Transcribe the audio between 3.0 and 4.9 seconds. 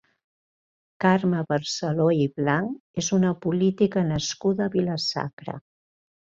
és una política nascuda a